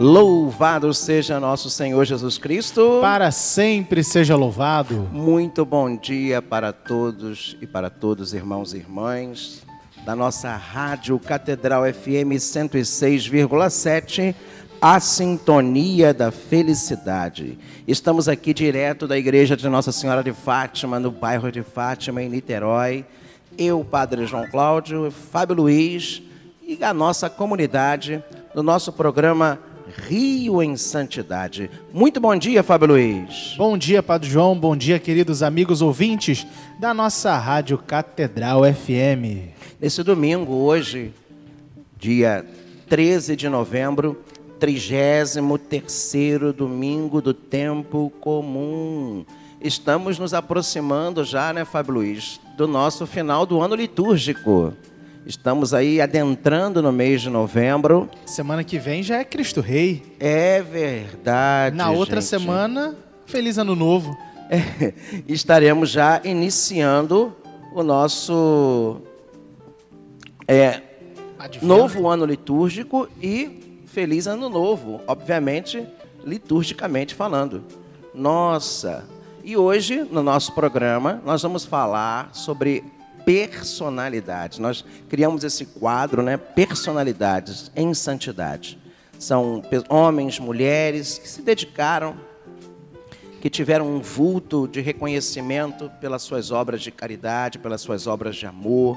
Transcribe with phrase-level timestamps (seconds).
[0.00, 3.00] Louvado seja nosso Senhor Jesus Cristo.
[3.02, 5.06] Para sempre seja louvado.
[5.12, 9.62] Muito bom dia para todos e para todos, irmãos e irmãs,
[10.02, 14.34] da nossa Rádio Catedral FM 106,7,
[14.80, 17.58] a Sintonia da Felicidade.
[17.86, 22.30] Estamos aqui direto da Igreja de Nossa Senhora de Fátima, no bairro de Fátima, em
[22.30, 23.04] Niterói.
[23.58, 26.22] Eu, Padre João Cláudio, Fábio Luiz
[26.62, 28.24] e a nossa comunidade
[28.54, 29.58] do nosso programa
[29.90, 31.70] Rio em Santidade.
[31.92, 33.54] Muito bom dia, Fábio Luiz.
[33.56, 34.58] Bom dia, Padre João.
[34.58, 36.46] Bom dia, queridos amigos ouvintes
[36.78, 39.50] da nossa Rádio Catedral FM.
[39.80, 41.12] Nesse domingo, hoje,
[41.98, 42.46] dia
[42.88, 44.22] 13 de novembro,
[44.58, 45.36] 33
[46.56, 49.24] domingo do tempo comum.
[49.60, 54.72] Estamos nos aproximando já, né, Fábio Luiz, do nosso final do ano litúrgico.
[55.26, 58.08] Estamos aí adentrando no mês de novembro.
[58.24, 60.02] Semana que vem já é Cristo Rei.
[60.18, 61.76] É verdade.
[61.76, 62.30] Na outra gente.
[62.30, 64.16] semana, Feliz Ano Novo.
[64.50, 64.94] É,
[65.28, 67.36] estaremos já iniciando
[67.74, 69.00] o nosso
[70.48, 70.80] é,
[71.62, 75.86] novo ano litúrgico e feliz ano novo, obviamente,
[76.24, 77.62] liturgicamente falando.
[78.12, 79.04] Nossa!
[79.44, 82.82] E hoje, no nosso programa, nós vamos falar sobre
[83.24, 84.60] personalidade.
[84.60, 86.36] Nós criamos esse quadro, né?
[86.36, 88.78] Personalidades em santidade.
[89.18, 92.16] São homens, mulheres que se dedicaram,
[93.40, 98.46] que tiveram um vulto de reconhecimento pelas suas obras de caridade, pelas suas obras de
[98.46, 98.96] amor,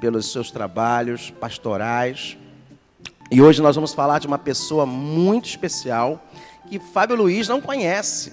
[0.00, 2.36] pelos seus trabalhos pastorais.
[3.30, 6.22] E hoje nós vamos falar de uma pessoa muito especial
[6.68, 8.32] que Fábio Luiz não conhece,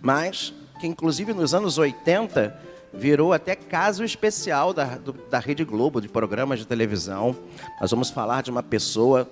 [0.00, 2.54] mas que inclusive nos anos 80
[2.96, 7.36] virou até caso especial da, do, da Rede Globo, de programas de televisão.
[7.80, 9.28] Nós vamos falar de uma pessoa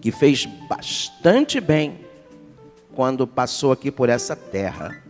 [0.00, 2.00] que fez bastante bem
[2.94, 5.02] quando passou aqui por essa terra.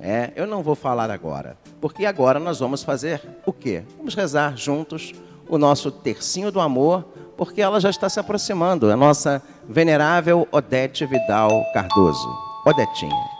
[0.00, 3.82] É, eu não vou falar agora, porque agora nós vamos fazer o quê?
[3.98, 5.12] Vamos rezar juntos
[5.46, 7.04] o nosso tercinho do amor,
[7.36, 12.28] porque ela já está se aproximando, a nossa venerável Odete Vidal Cardoso.
[12.64, 13.39] Odetinha.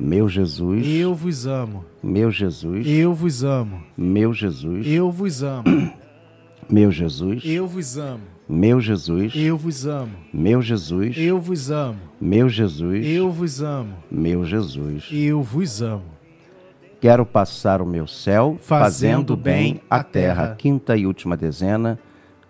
[0.00, 1.84] Meu Jesus, eu vos amo.
[2.02, 3.82] Meu Jesus, eu vos amo.
[3.94, 5.64] Meu Jesus, eu vos amo.
[6.70, 8.22] Meu Jesus, eu vos amo.
[8.48, 10.12] Meu Jesus, eu vos amo.
[10.32, 11.98] Meu Jesus, eu vos amo.
[12.18, 13.94] Meu Jesus, eu vos amo.
[14.10, 16.04] Meu Jesus, eu vos amo.
[16.98, 20.44] Quero passar o meu céu fazendo, fazendo bem a terra.
[20.44, 20.54] terra.
[20.56, 21.98] Quinta e última dezena,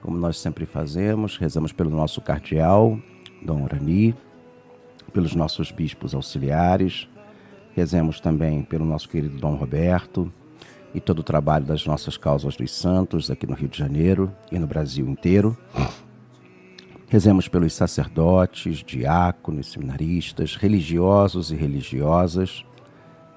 [0.01, 2.97] como nós sempre fazemos, rezamos pelo nosso cardeal,
[3.43, 4.15] Dom Orani,
[5.13, 7.09] pelos nossos bispos auxiliares,
[7.75, 10.33] Rezemos também pelo nosso querido Dom Roberto,
[10.95, 14.59] e todo o trabalho das nossas causas dos santos aqui no Rio de Janeiro e
[14.59, 15.57] no Brasil inteiro.
[17.07, 22.65] Rezemos pelos sacerdotes, diáconos, seminaristas, religiosos e religiosas.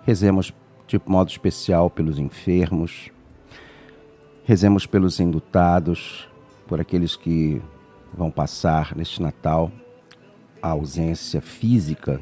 [0.03, 0.53] Rezemos
[0.87, 3.09] de modo especial pelos enfermos.
[4.43, 6.27] Rezemos pelos indutados,
[6.67, 7.61] por aqueles que
[8.13, 9.71] vão passar neste Natal
[10.61, 12.21] a ausência física,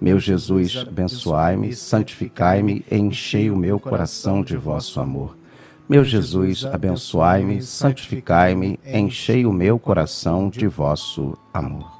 [0.00, 5.36] Meu Jesus, abençoai-me, santificai-me, enchei o meu coração de vosso amor.
[5.88, 11.95] Meu Jesus, abençoai-me, santificai-me, enchei o meu coração de vosso amor.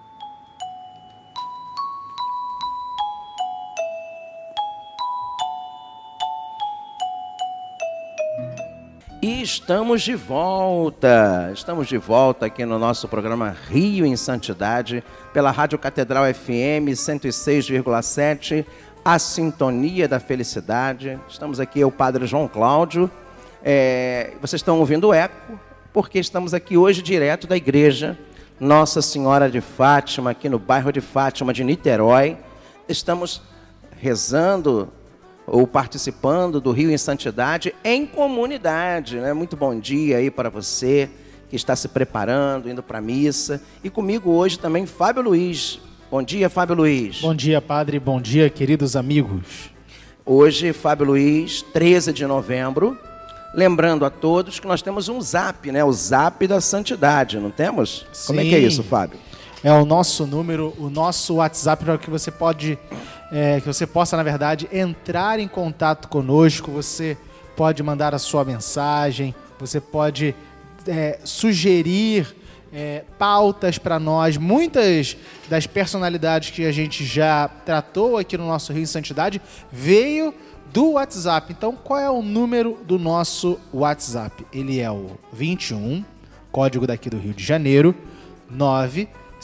[9.46, 11.52] Estamos de volta.
[11.54, 18.66] Estamos de volta aqui no nosso programa Rio em Santidade, pela Rádio Catedral FM 106,7,
[19.04, 21.16] a Sintonia da Felicidade.
[21.28, 23.08] Estamos aqui, eu, Padre João Cláudio.
[23.62, 25.56] É, vocês estão ouvindo o eco,
[25.92, 28.18] porque estamos aqui hoje direto da igreja
[28.58, 32.36] Nossa Senhora de Fátima, aqui no bairro de Fátima de Niterói.
[32.88, 33.40] Estamos
[34.00, 34.92] rezando
[35.46, 39.16] ou participando do Rio em Santidade em comunidade.
[39.16, 39.32] Né?
[39.32, 41.08] Muito bom dia aí para você
[41.48, 43.62] que está se preparando, indo para a missa.
[43.84, 45.78] E comigo hoje também Fábio Luiz.
[46.10, 47.20] Bom dia, Fábio Luiz.
[47.20, 47.98] Bom dia, Padre.
[47.98, 49.70] Bom dia, queridos amigos.
[50.24, 52.98] Hoje, Fábio Luiz, 13 de novembro.
[53.54, 55.84] Lembrando a todos que nós temos um zap, né?
[55.84, 58.06] O zap da santidade, não temos?
[58.12, 58.26] Sim.
[58.28, 59.18] Como é que é isso, Fábio?
[59.66, 62.78] É o nosso número, o nosso WhatsApp para que você pode
[63.32, 66.70] é, que você possa, na verdade, entrar em contato conosco.
[66.70, 67.18] Você
[67.56, 70.36] pode mandar a sua mensagem, você pode
[70.86, 72.32] é, sugerir
[72.72, 74.36] é, pautas para nós.
[74.36, 75.16] Muitas
[75.48, 79.42] das personalidades que a gente já tratou aqui no nosso Rio em Santidade
[79.72, 80.32] veio
[80.72, 81.52] do WhatsApp.
[81.52, 84.46] Então, qual é o número do nosso WhatsApp?
[84.52, 86.04] Ele é o 21,
[86.52, 87.96] código daqui do Rio de Janeiro,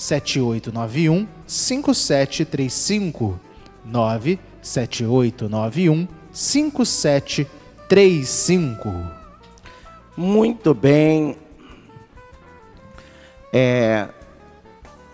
[0.02, 3.38] 97891 5735.
[3.84, 8.92] 97891 5735.
[10.16, 11.36] Muito bem.
[13.52, 14.08] É,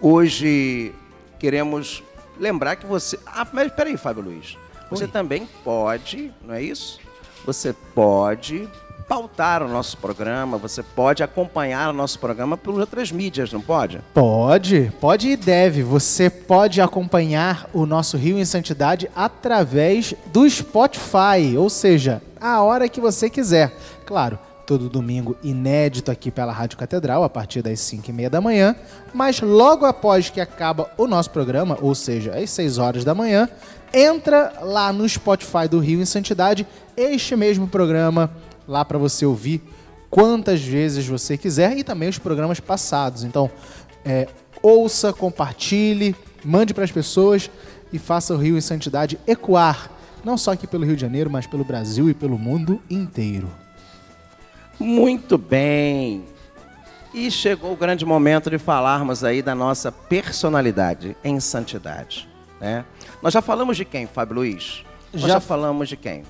[0.01, 0.95] hoje
[1.39, 2.03] queremos
[2.39, 3.19] lembrar que você.
[3.27, 4.57] Ah, mas peraí, Fábio Luiz.
[4.91, 5.11] Você Oi.
[5.11, 6.99] também pode, não é isso?
[7.45, 8.67] Você pode
[9.09, 14.01] pautar o nosso programa, você pode acompanhar o nosso programa por outras mídias, não pode?
[14.13, 15.83] Pode, pode e deve.
[15.83, 22.89] Você pode acompanhar o nosso Rio em Santidade através do Spotify, ou seja, a hora
[22.89, 23.75] que você quiser.
[24.05, 28.39] Claro, todo domingo inédito aqui pela Rádio Catedral, a partir das 5 e meia da
[28.39, 28.77] manhã.
[29.15, 33.49] Mas logo após que acaba o nosso programa, ou seja, às 6 horas da manhã,
[33.95, 38.31] entra lá no Spotify do Rio em Santidade, este mesmo programa
[38.69, 39.63] lá para você ouvir
[40.11, 43.25] quantas vezes você quiser e também os programas passados.
[43.25, 43.51] Então,
[44.05, 44.29] é,
[44.63, 47.51] ouça, compartilhe, mande para as pessoas
[47.93, 49.91] e faça o Rio em Santidade ecoar,
[50.25, 53.49] não só aqui pelo Rio de Janeiro, mas pelo Brasil e pelo mundo inteiro.
[54.79, 56.25] Muito bem.
[57.13, 62.29] E chegou o grande momento de falarmos aí da nossa personalidade em santidade.
[62.61, 62.85] Né?
[63.23, 64.85] Nós já falamos de quem, Fábio Luiz?
[65.15, 66.23] Já, falamos de quem?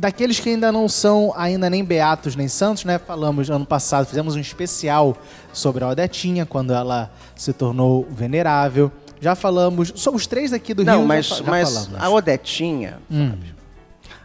[0.00, 2.98] daqueles que ainda não são ainda nem beatos nem santos, né?
[2.98, 5.16] Falamos ano passado, fizemos um especial
[5.52, 8.90] sobre a Odetinha quando ela se tornou venerável.
[9.20, 11.06] Já falamos, somos três aqui do não, Rio.
[11.06, 13.34] mas, já, mas a Odetinha, hum.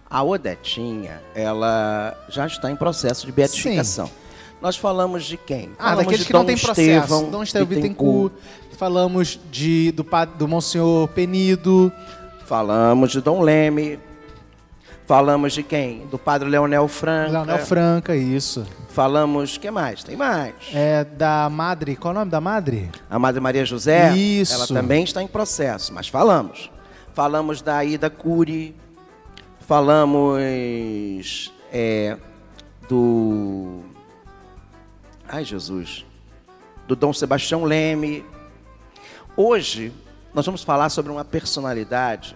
[0.09, 4.07] a Odetinha, ela já está em processo de beatificação.
[4.07, 4.13] Sim.
[4.61, 5.71] Nós falamos de quem?
[5.77, 6.81] Ah, falamos daqueles que Dom não tem processo.
[6.81, 8.33] Estevão, Dom Estevão Bittencourt.
[8.77, 10.05] Falamos de, do,
[10.37, 11.91] do Monsenhor Penido.
[12.45, 13.99] Falamos de Dom Leme.
[15.07, 16.05] Falamos de quem?
[16.07, 17.31] Do padre Leonel Franca.
[17.31, 18.65] Leonel Franca, isso.
[18.89, 20.03] Falamos, que mais?
[20.03, 20.53] Tem mais.
[20.73, 22.89] É da Madre, qual é o nome da Madre?
[23.09, 24.15] A Madre Maria José.
[24.15, 24.53] Isso.
[24.53, 26.71] Ela também está em processo, mas falamos.
[27.13, 28.75] Falamos da Ida Cury.
[29.59, 32.17] falamos é,
[32.87, 33.81] do.
[35.27, 36.05] Ai, Jesus.
[36.87, 38.23] Do Dom Sebastião Leme.
[39.35, 39.91] Hoje,
[40.35, 42.35] nós vamos falar sobre uma personalidade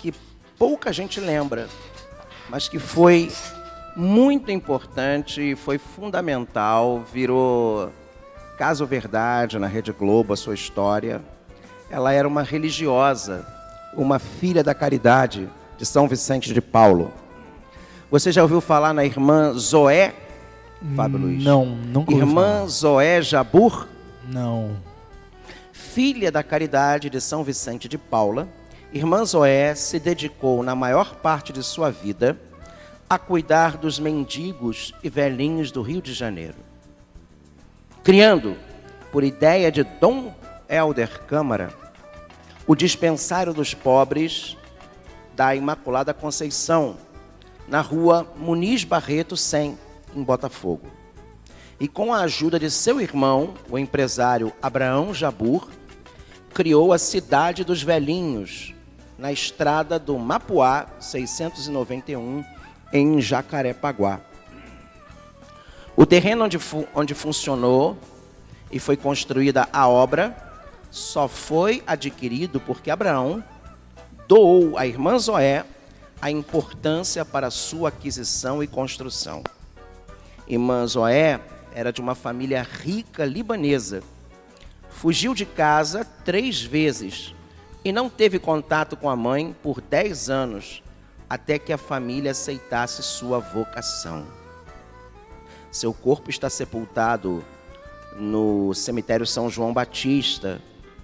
[0.00, 0.12] que
[0.58, 1.68] pouca gente lembra,
[2.50, 3.30] mas que foi
[3.94, 7.92] muito importante, foi fundamental, virou
[8.58, 11.22] caso verdade na Rede Globo a sua história.
[11.88, 13.46] Ela era uma religiosa,
[13.94, 17.12] uma filha da caridade de São Vicente de Paulo.
[18.10, 20.14] Você já ouviu falar na irmã Zoé,
[20.96, 21.44] Fábio Luiz?
[21.44, 22.66] Não, nunca Irmã.
[22.66, 23.86] Zoé Jabur,
[24.28, 24.87] Não.
[25.98, 28.48] Filha da caridade de São Vicente de Paula,
[28.92, 32.38] irmã Zoé se dedicou na maior parte de sua vida
[33.10, 36.54] a cuidar dos mendigos e velhinhos do Rio de Janeiro.
[38.04, 38.56] Criando,
[39.10, 40.32] por ideia de Dom
[40.68, 41.74] Helder Câmara,
[42.64, 44.56] o dispensário dos pobres
[45.34, 46.96] da Imaculada Conceição,
[47.66, 49.76] na rua Muniz Barreto 100,
[50.14, 50.86] em Botafogo.
[51.80, 55.76] E com a ajuda de seu irmão, o empresário Abraão Jabur,
[56.58, 58.74] criou a Cidade dos Velhinhos,
[59.16, 62.44] na estrada do Mapuá 691,
[62.92, 64.20] em Jacarepaguá.
[65.96, 67.96] O terreno onde, fu onde funcionou
[68.72, 70.36] e foi construída a obra
[70.90, 73.40] só foi adquirido porque Abraão
[74.26, 75.64] doou à irmã Zoé
[76.20, 79.44] a importância para sua aquisição e construção.
[80.48, 81.40] Irmã Zoé
[81.72, 84.02] era de uma família rica libanesa.
[84.98, 87.32] Fugiu de casa três vezes
[87.84, 90.82] e não teve contato com a mãe por dez anos,
[91.30, 94.26] até que a família aceitasse sua vocação.
[95.70, 97.44] Seu corpo está sepultado
[98.16, 100.60] no cemitério São João Batista,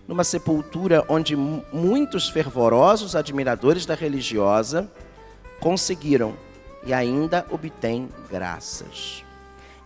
[0.08, 4.90] numa sepultura onde muitos fervorosos admiradores da religiosa
[5.60, 6.34] conseguiram
[6.84, 9.24] e ainda obtêm graças.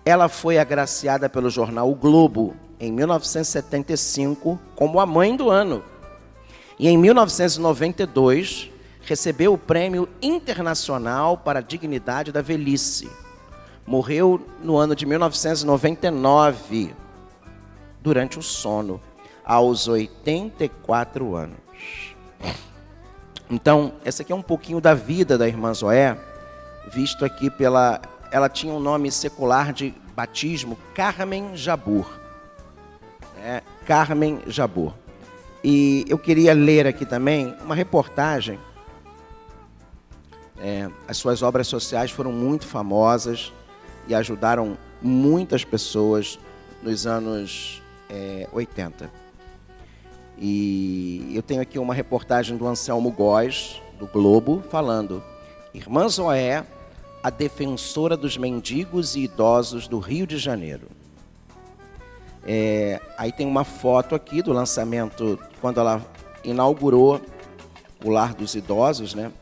[0.03, 5.83] Ela foi agraciada pelo jornal O Globo em 1975 como a mãe do ano.
[6.79, 8.71] E em 1992
[9.03, 13.11] recebeu o Prêmio Internacional para a Dignidade da Velhice.
[13.87, 16.95] Morreu no ano de 1999
[18.01, 19.01] durante o sono,
[19.45, 21.57] aos 84 anos.
[23.51, 26.19] Então, essa aqui é um pouquinho da vida da irmã Zoé,
[26.93, 28.01] visto aqui pela.
[28.31, 32.18] Ela tinha um nome secular de batismo, Carmen Jabur.
[33.49, 34.93] É, Carmen Jabur.
[35.65, 38.59] E eu queria ler aqui também uma reportagem.
[40.59, 43.51] É, as suas obras sociais foram muito famosas
[44.07, 46.39] e ajudaram muitas pessoas
[46.83, 49.11] nos anos é, 80.
[50.37, 55.25] E eu tenho aqui uma reportagem do Anselmo Góes, do Globo, falando:
[55.73, 56.67] Irmã Zoé,
[57.23, 60.99] a defensora dos mendigos e idosos do Rio de Janeiro.
[62.47, 66.01] É, aí tem uma foto aqui do lançamento, quando ela
[66.45, 67.21] inaugurou
[68.05, 69.33] o Lar dos Idosos, né?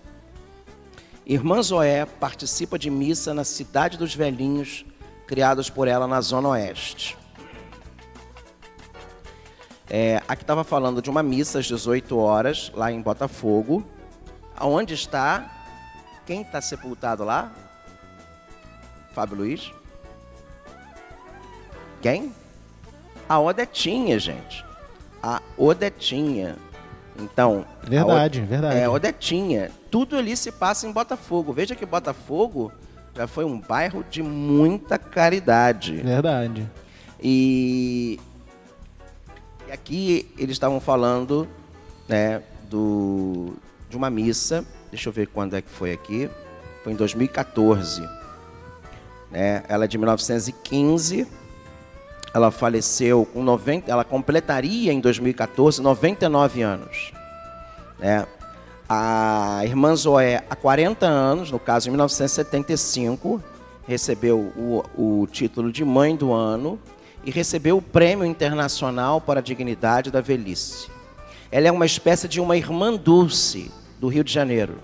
[1.26, 4.84] Irmã Zoé participa de missa na Cidade dos Velhinhos,
[5.26, 7.18] criados por ela na Zona Oeste.
[9.88, 13.84] É, aqui estava falando de uma missa às 18 horas, lá em Botafogo.
[14.60, 15.50] Onde está?
[16.24, 17.52] Quem está sepultado lá?
[19.12, 19.72] Fábio Luiz?
[22.02, 22.32] Quem?
[23.28, 24.64] A Odetinha, gente.
[25.22, 26.56] A Odetinha.
[27.18, 27.64] Então.
[27.82, 28.78] Verdade, verdade.
[28.78, 29.70] É, Odetinha.
[29.90, 31.52] Tudo ali se passa em Botafogo.
[31.52, 32.72] Veja que Botafogo
[33.14, 35.96] já foi um bairro de muita caridade.
[35.96, 36.68] Verdade.
[37.20, 38.20] E,
[39.66, 41.48] e aqui eles estavam falando
[42.08, 43.54] né, do,
[43.88, 44.64] de uma missa.
[44.90, 46.30] Deixa eu ver quando é que foi aqui.
[46.84, 48.02] Foi em 2014.
[49.30, 49.64] Né?
[49.68, 51.26] Ela é de 1915.
[52.36, 53.90] Ela faleceu com 90.
[53.90, 57.10] Ela completaria em 2014 99 anos.
[57.98, 58.26] Né?
[58.86, 63.42] A irmã Zoé, há 40 anos, no caso em 1975,
[63.88, 66.78] recebeu o, o título de mãe do ano
[67.24, 70.90] e recebeu o Prêmio Internacional para a Dignidade da Velhice.
[71.50, 74.74] Ela é uma espécie de uma irmã Dulce do Rio de Janeiro,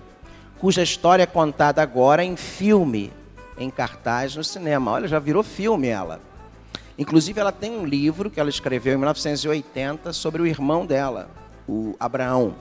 [0.57, 3.13] cuja história é contada agora em filme,
[3.59, 4.89] em cartaz no cinema.
[4.89, 6.32] Olha, já virou filme ela.
[6.97, 11.29] Inclusive, ela tem um livro que ela escreveu em 1980 sobre o irmão dela,
[11.67, 12.55] o Abraão.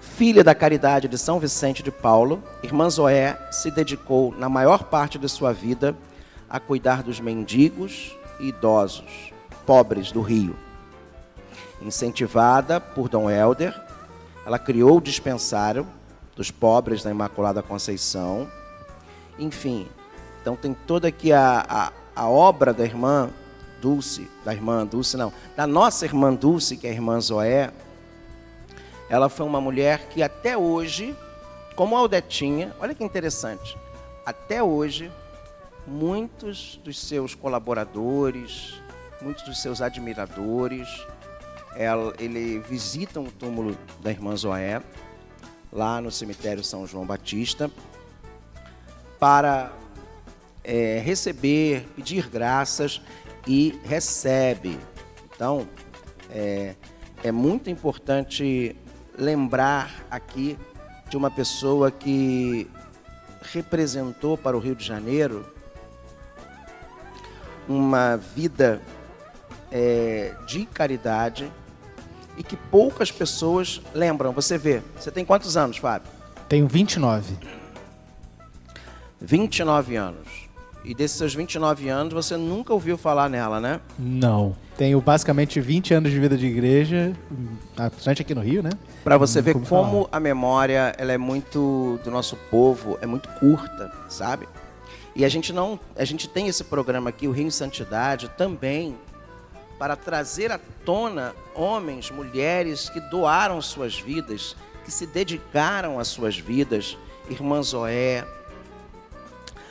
[0.00, 5.18] Filha da caridade de São Vicente de Paulo, irmã Zoé se dedicou, na maior parte
[5.18, 5.96] de sua vida,
[6.48, 9.32] a cuidar dos mendigos e idosos,
[9.64, 10.56] pobres do Rio.
[11.80, 13.78] Incentivada por Dom Helder,
[14.44, 15.86] ela criou o dispensário
[16.34, 18.50] dos pobres da Imaculada Conceição.
[19.38, 19.86] Enfim,
[20.40, 23.30] então tem toda aqui a, a, a obra da irmã
[23.80, 27.72] Dulce, da irmã Dulce, não, da nossa irmã Dulce, que é a irmã Zoé.
[29.08, 31.16] Ela foi uma mulher que até hoje,
[31.74, 33.74] como Aldetinha, olha que interessante,
[34.26, 35.10] até hoje,
[35.86, 38.74] muitos dos seus colaboradores,
[39.22, 40.88] muitos dos seus admiradores,
[41.74, 44.82] ela, ele visitam o túmulo da irmã Zoé,
[45.72, 47.70] lá no cemitério São João Batista,
[49.18, 49.72] para
[50.64, 53.00] é, receber, pedir graças
[53.46, 54.78] e recebe.
[55.34, 55.66] Então,
[56.30, 56.74] é,
[57.22, 58.76] é muito importante
[59.18, 60.56] lembrar aqui
[61.08, 62.70] de uma pessoa que
[63.52, 65.44] representou para o Rio de Janeiro
[67.68, 68.80] uma vida
[69.70, 71.50] é, de caridade
[72.36, 74.32] e que poucas pessoas lembram.
[74.32, 76.10] Você vê, você tem quantos anos, Fábio?
[76.48, 77.36] Tenho 29.
[79.20, 80.49] 29 anos.
[80.84, 83.80] E desses seus 29 anos, você nunca ouviu falar nela, né?
[83.98, 84.56] Não.
[84.76, 87.12] Tenho basicamente 20 anos de vida de igreja,
[87.74, 88.70] principalmente aqui no Rio, né?
[89.04, 93.92] Para você ver como a memória ela é muito do nosso povo, é muito curta,
[94.08, 94.48] sabe?
[95.14, 98.96] E a gente não, a gente tem esse programa aqui, o Rio em Santidade, também
[99.78, 106.38] para trazer à tona homens, mulheres que doaram suas vidas, que se dedicaram às suas
[106.38, 106.96] vidas,
[107.28, 108.24] irmã Zoé,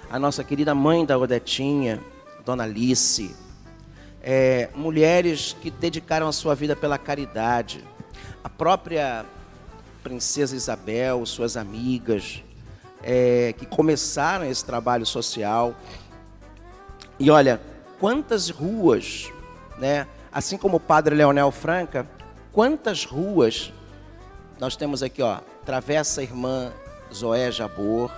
[0.09, 2.01] a nossa querida mãe da Odetinha,
[2.43, 3.35] Dona Alice,
[4.21, 7.83] é, mulheres que dedicaram a sua vida pela caridade,
[8.43, 9.23] a própria
[10.01, 12.43] Princesa Isabel, suas amigas,
[13.03, 15.75] é, que começaram esse trabalho social.
[17.19, 17.61] E olha,
[17.99, 19.31] quantas ruas,
[19.77, 20.07] né?
[20.31, 22.07] assim como o Padre Leonel Franca,
[22.51, 23.71] quantas ruas
[24.59, 26.71] nós temos aqui, ó, Travessa Irmã
[27.13, 28.11] Zoé Jabor,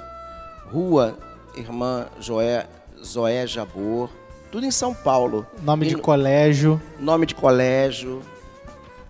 [0.72, 1.18] Rua
[1.56, 2.68] irmã Joé,
[3.04, 4.10] Zoé Jabor,
[4.52, 5.46] tudo em São Paulo.
[5.62, 6.82] Nome e de colégio.
[7.00, 8.22] Nome de colégio.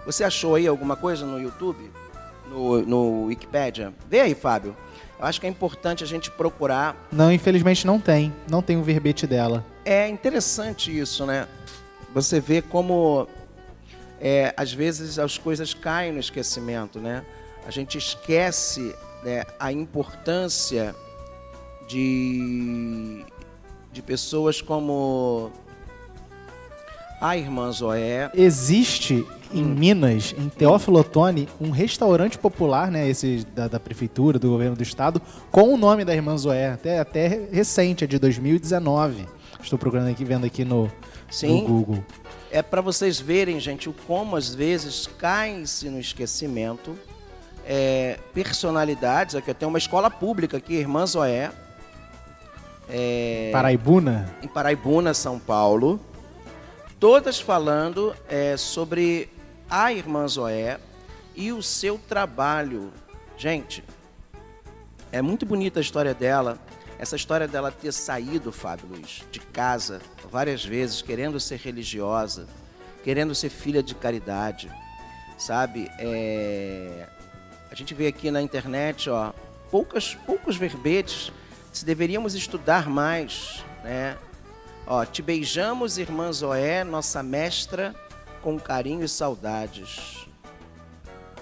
[0.05, 1.91] Você achou aí alguma coisa no YouTube?
[2.47, 3.93] No, no Wikipedia?
[4.09, 4.75] Vê aí, Fábio.
[5.19, 6.95] Eu acho que é importante a gente procurar.
[7.11, 8.33] Não, infelizmente não tem.
[8.49, 9.65] Não tem o verbete dela.
[9.85, 11.47] É interessante isso, né?
[12.13, 13.27] Você vê como
[14.19, 17.23] é, às vezes as coisas caem no esquecimento, né?
[17.65, 20.95] A gente esquece né, a importância
[21.87, 23.25] de,
[23.91, 25.51] de pessoas como
[27.19, 28.31] a irmã Zoé.
[28.33, 29.75] Existe em hum.
[29.75, 34.83] Minas, em Teófilo Otoni, um restaurante popular, né, esse da, da, prefeitura, do governo do
[34.83, 39.27] estado, com o nome da irmã Zoé, até, até recente, é de 2019.
[39.61, 40.91] Estou procurando aqui, vendo aqui no,
[41.29, 41.61] Sim.
[41.61, 42.03] no Google.
[42.49, 46.97] É para vocês verem, gente, o como às vezes cai-se no esquecimento
[47.65, 49.35] é, personalidades.
[49.35, 51.51] Aqui tem uma escola pública aqui, Irmã Zoé,
[52.91, 54.29] é, Paraibuna?
[54.43, 55.99] Em Paraibuna, São Paulo.
[56.99, 59.29] Todas falando é, sobre
[59.69, 60.77] a irmã Zoé
[61.33, 62.91] e o seu trabalho.
[63.37, 63.81] Gente,
[65.11, 66.59] é muito bonita a história dela.
[66.99, 72.45] Essa história dela ter saído, Fábio Luiz, de casa várias vezes, querendo ser religiosa,
[73.03, 74.69] querendo ser filha de caridade,
[75.37, 75.89] sabe?
[75.97, 77.07] É...
[77.71, 79.31] A gente vê aqui na internet, ó,
[79.71, 81.31] poucas, poucos verbetes
[81.71, 84.17] se deveríamos estudar mais, né?
[84.85, 87.95] Ó, te beijamos, irmã Zoé, nossa mestra,
[88.41, 90.27] com carinho e saudades.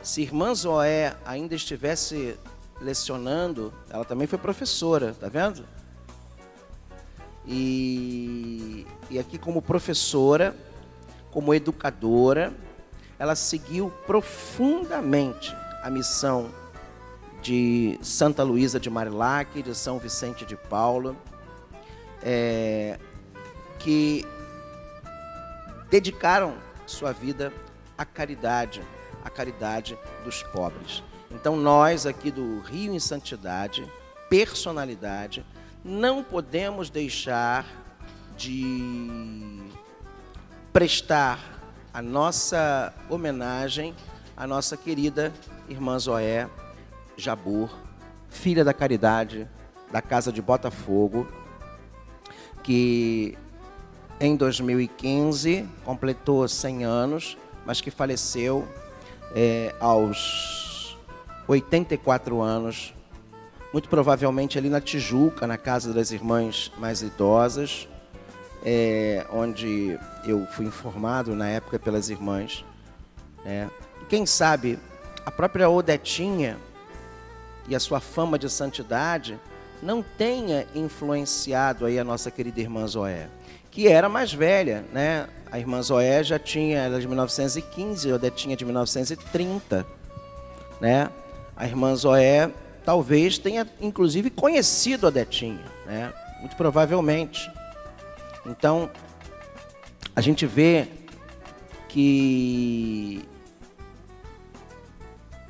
[0.04, 2.38] Se irmã Zoé ainda estivesse
[2.80, 5.65] lecionando, ela também foi professora, tá vendo?
[7.46, 10.56] E, e aqui como professora,
[11.32, 12.54] como educadora,
[13.18, 16.50] ela seguiu profundamente a missão
[17.41, 21.15] de Santa Luísa de Marilac, de São Vicente de Paulo,
[22.21, 22.99] é,
[23.80, 24.25] que
[25.89, 27.54] dedicaram sua vida
[27.97, 28.82] à caridade,
[29.23, 31.04] à caridade dos pobres.
[31.32, 33.89] Então nós aqui do Rio em Santidade,
[34.30, 35.45] personalidade,
[35.84, 37.65] não podemos deixar
[38.38, 39.62] de
[40.73, 41.39] prestar
[41.93, 43.95] a nossa homenagem
[44.36, 45.34] à nossa querida
[45.67, 46.49] irmã Zoé,
[47.19, 47.69] Jabur,
[48.29, 49.47] filha da caridade
[49.91, 51.27] da Casa de Botafogo,
[52.63, 53.38] que
[54.19, 58.67] em 2015 completou 100 anos, mas que faleceu
[59.36, 60.97] é, aos
[61.47, 62.93] 84 anos,
[63.71, 67.88] muito provavelmente ali na Tijuca, na casa das irmãs mais idosas,
[68.63, 72.65] é, onde eu fui informado na época pelas irmãs.
[73.45, 73.67] É.
[74.10, 74.77] Quem sabe
[75.25, 76.58] a própria Odetinha
[77.69, 79.39] e a sua fama de santidade
[79.82, 83.29] não tenha influenciado aí a nossa querida irmã Zoé,
[83.71, 85.29] que era mais velha, né?
[85.51, 89.86] A irmã Zoé já tinha, ela é de 1915, a Odetinha de 1930,
[90.82, 91.10] né?
[91.55, 92.51] A irmã Zoé
[92.84, 96.12] talvez tenha, inclusive, conhecido a Detinha, né?
[96.39, 97.49] Muito provavelmente.
[98.45, 98.89] Então,
[100.15, 100.88] a gente vê
[101.88, 103.23] que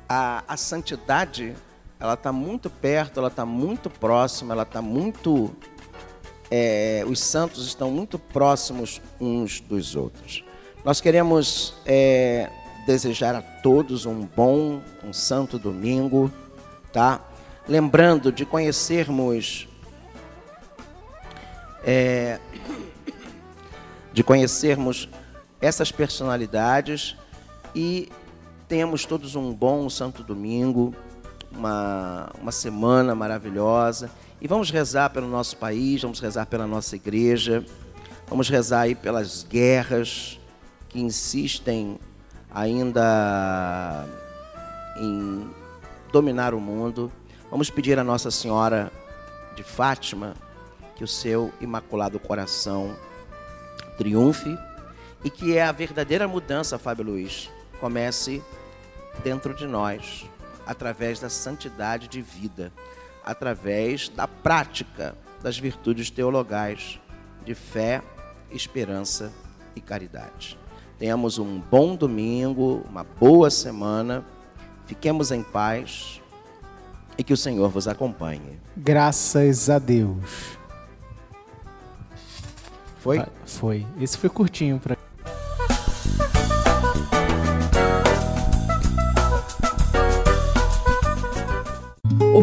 [0.08, 1.54] a, a santidade
[2.00, 5.54] ela está muito perto, ela está muito próxima, ela está muito.
[6.50, 10.42] É, os santos estão muito próximos uns dos outros.
[10.82, 12.50] Nós queremos é,
[12.86, 16.32] desejar a todos um bom, um santo domingo,
[16.90, 17.20] tá?
[17.68, 19.68] Lembrando de conhecermos.
[21.84, 22.40] É,
[24.12, 25.08] de conhecermos
[25.60, 27.16] essas personalidades
[27.74, 28.10] e
[28.66, 30.94] tenhamos todos um bom santo domingo
[31.52, 34.10] uma, uma semana maravilhosa.
[34.40, 37.64] E vamos rezar pelo nosso país, vamos rezar pela nossa igreja,
[38.28, 40.38] vamos rezar aí pelas guerras
[40.88, 41.98] que insistem
[42.50, 44.06] ainda
[44.96, 45.48] em
[46.12, 47.12] dominar o mundo.
[47.50, 48.90] Vamos pedir a Nossa Senhora
[49.54, 50.34] de Fátima
[50.96, 52.96] que o seu imaculado coração
[53.96, 54.56] triunfe
[55.22, 58.42] e que a verdadeira mudança, Fábio Luiz, comece
[59.22, 60.26] dentro de nós
[60.70, 62.72] através da santidade de vida,
[63.24, 67.00] através da prática das virtudes teologais
[67.44, 68.00] de fé,
[68.52, 69.32] esperança
[69.74, 70.56] e caridade.
[70.96, 74.24] Tenhamos um bom domingo, uma boa semana,
[74.86, 76.20] fiquemos em paz
[77.18, 78.60] e que o Senhor vos acompanhe.
[78.76, 80.56] Graças a Deus.
[83.00, 83.26] Foi?
[83.44, 83.84] Foi.
[84.00, 84.96] Esse foi curtinho para